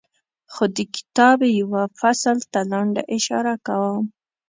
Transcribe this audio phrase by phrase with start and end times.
[0.53, 4.03] خو د کتاب یوه فصل ته لنډه اشاره کوم.